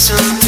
[0.10, 0.39] to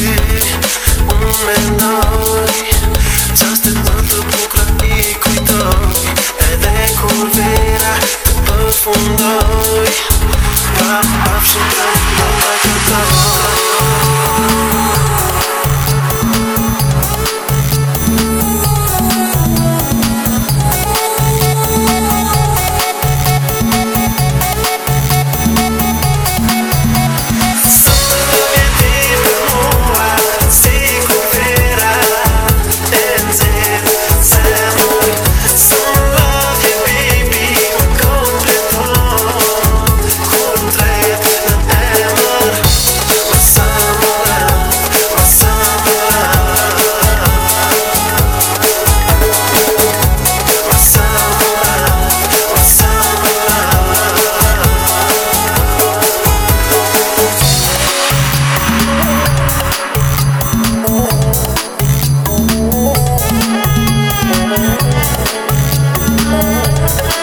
[66.32, 67.21] love.